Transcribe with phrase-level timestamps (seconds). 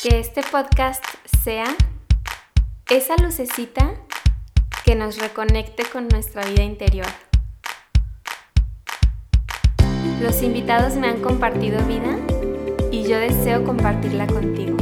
[0.00, 1.04] Que este podcast
[1.42, 1.64] sea
[2.88, 3.94] esa lucecita
[4.84, 7.08] que nos reconecte con nuestra vida interior.
[10.22, 12.16] Los invitados me han compartido vida
[12.92, 14.76] y yo deseo compartirla contigo.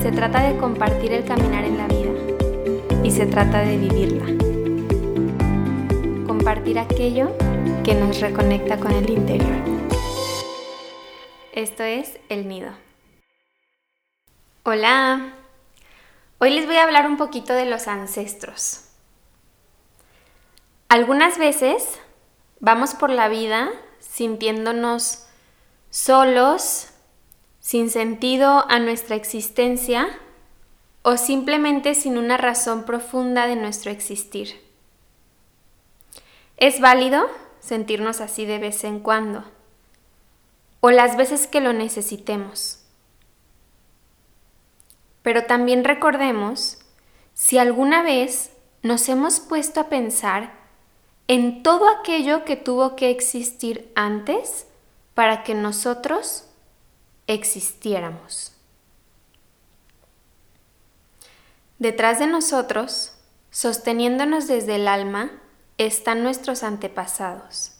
[0.00, 4.26] Se trata de compartir el caminar en la vida y se trata de vivirla.
[6.24, 7.36] Compartir aquello
[7.82, 9.75] que nos reconecta con el interior.
[11.56, 12.72] Esto es El Nido.
[14.62, 15.32] Hola,
[16.36, 18.90] hoy les voy a hablar un poquito de los ancestros.
[20.90, 21.98] Algunas veces
[22.60, 25.28] vamos por la vida sintiéndonos
[25.88, 26.88] solos,
[27.58, 30.08] sin sentido a nuestra existencia
[31.00, 34.60] o simplemente sin una razón profunda de nuestro existir.
[36.58, 37.30] Es válido
[37.60, 39.55] sentirnos así de vez en cuando
[40.80, 42.84] o las veces que lo necesitemos.
[45.22, 46.78] Pero también recordemos
[47.34, 48.50] si alguna vez
[48.82, 50.52] nos hemos puesto a pensar
[51.28, 54.66] en todo aquello que tuvo que existir antes
[55.14, 56.44] para que nosotros
[57.26, 58.52] existiéramos.
[61.78, 63.12] Detrás de nosotros,
[63.50, 65.30] sosteniéndonos desde el alma,
[65.78, 67.75] están nuestros antepasados.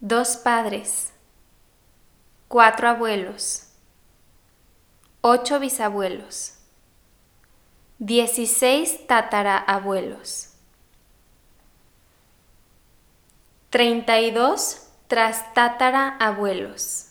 [0.00, 1.12] Dos padres,
[2.48, 3.68] cuatro abuelos,
[5.20, 6.54] ocho bisabuelos,
[7.98, 10.54] dieciséis tataraabuelos,
[13.70, 14.88] treinta y dos
[16.18, 17.10] abuelos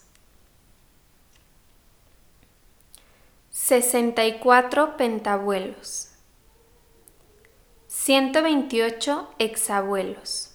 [3.69, 6.09] 64 pentabuelos,
[7.85, 10.48] 128 exabuelos,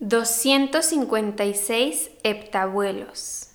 [0.00, 3.48] 256 heptabuelos,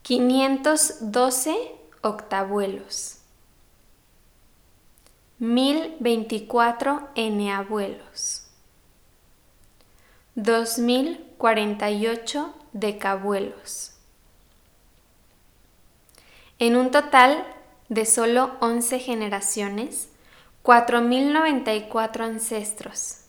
[0.00, 1.54] 512
[2.00, 3.18] octabuelos,
[5.38, 8.46] 1024 eneabuelos,
[10.36, 13.92] 2048 decabuelos.
[16.58, 17.46] En un total
[17.90, 20.08] de solo 11 generaciones,
[20.62, 23.24] 4.094 ancestros.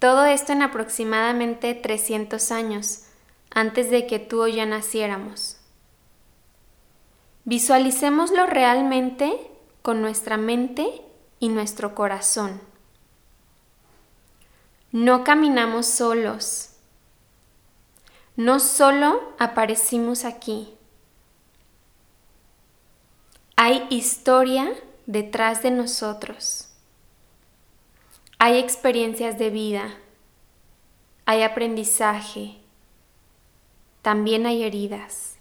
[0.00, 3.04] Todo esto en aproximadamente 300 años,
[3.50, 5.58] antes de que tú o yo naciéramos.
[7.44, 9.32] Visualicémoslo realmente
[9.82, 10.88] con nuestra mente
[11.38, 12.60] y nuestro corazón.
[14.90, 16.70] No caminamos solos
[18.40, 20.72] no solo aparecimos aquí,
[23.54, 24.72] hay historia
[25.04, 26.69] detrás de nosotros.
[28.42, 29.98] Hay experiencias de vida,
[31.26, 32.56] hay aprendizaje,
[34.00, 35.36] también hay heridas,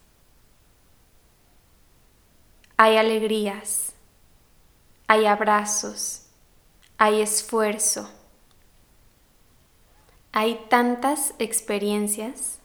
[2.76, 3.94] hay alegrías,
[5.08, 6.26] hay abrazos,
[6.98, 8.12] hay esfuerzo,
[10.34, 12.60] hay tantas experiencias.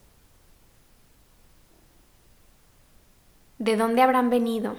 [3.61, 4.79] ¿De dónde habrán venido?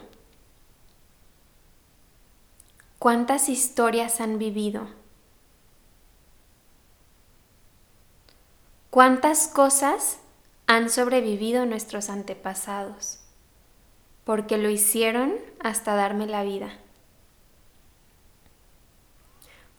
[3.00, 5.05] ¿Cuántas historias han vivido?
[8.96, 10.20] ¿Cuántas cosas
[10.68, 13.20] han sobrevivido nuestros antepasados?
[14.24, 16.70] Porque lo hicieron hasta darme la vida.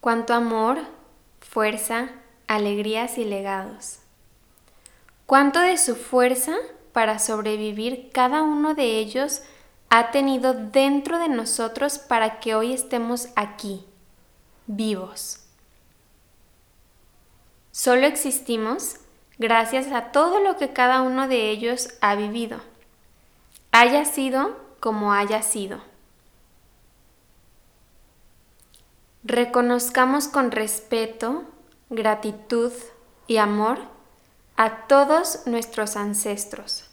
[0.03, 0.81] Cuánto amor,
[1.41, 2.11] fuerza,
[2.47, 4.01] alegrías y legados.
[5.25, 6.55] Cuánto de su fuerza
[6.93, 9.41] para sobrevivir cada uno de ellos
[9.89, 13.83] ha tenido dentro de nosotros para que hoy estemos aquí,
[14.67, 15.41] vivos.
[17.73, 18.97] Solo existimos
[19.39, 22.61] gracias a todo lo que cada uno de ellos ha vivido,
[23.73, 25.81] haya sido como haya sido.
[29.25, 31.45] Reconozcamos con respeto,
[31.91, 32.73] gratitud
[33.27, 33.79] y amor
[34.57, 36.87] a todos nuestros ancestros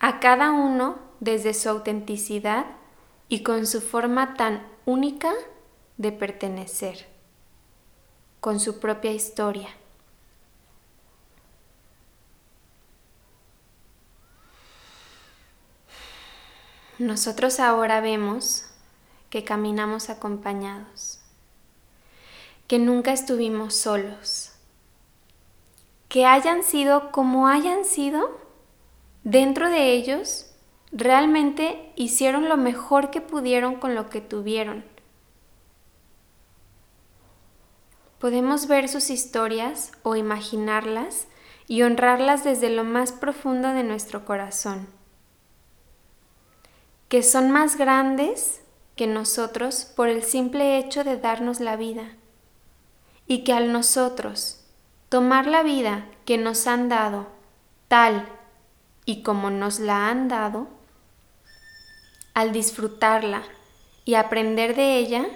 [0.00, 2.64] a cada uno desde su autenticidad
[3.28, 5.32] y con su forma tan única
[5.98, 7.06] de pertenecer,
[8.40, 9.68] con su propia historia.
[17.00, 18.66] Nosotros ahora vemos
[19.30, 21.18] que caminamos acompañados,
[22.68, 24.52] que nunca estuvimos solos,
[26.08, 28.38] que hayan sido como hayan sido,
[29.24, 30.52] dentro de ellos
[30.92, 34.84] realmente hicieron lo mejor que pudieron con lo que tuvieron.
[38.18, 41.26] podemos ver sus historias o imaginarlas
[41.66, 44.86] y honrarlas desde lo más profundo de nuestro corazón,
[47.10, 48.62] que son más grandes
[48.94, 52.14] que nosotros por el simple hecho de darnos la vida,
[53.26, 54.64] y que al nosotros
[55.08, 57.26] tomar la vida que nos han dado
[57.88, 58.28] tal
[59.04, 60.68] y como nos la han dado,
[62.32, 63.42] al disfrutarla
[64.04, 65.26] y aprender de ella,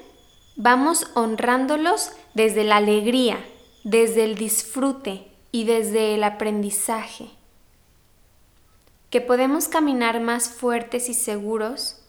[0.54, 3.44] vamos honrándolos desde la alegría,
[3.82, 7.30] desde el disfrute y desde el aprendizaje.
[9.14, 12.00] Que podemos caminar más fuertes y seguros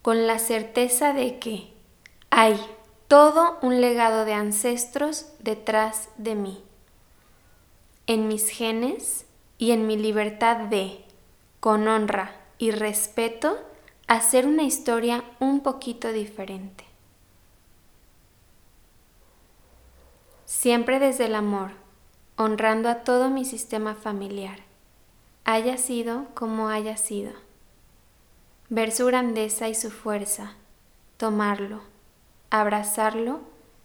[0.00, 1.74] con la certeza de que
[2.30, 2.58] hay
[3.06, 6.64] todo un legado de ancestros detrás de mí,
[8.06, 9.26] en mis genes
[9.58, 11.04] y en mi libertad de,
[11.60, 13.58] con honra y respeto,
[14.06, 16.86] hacer una historia un poquito diferente.
[20.46, 21.72] Siempre desde el amor,
[22.38, 24.60] honrando a todo mi sistema familiar,
[25.44, 27.32] haya sido como haya sido.
[28.70, 30.54] Ver su grandeza y su fuerza,
[31.18, 31.80] tomarlo,
[32.50, 33.40] abrazarlo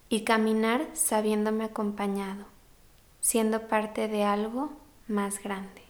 [0.08, 2.46] y caminar sabiéndome acompañado,
[3.20, 4.72] siendo parte de algo
[5.08, 5.89] más grande.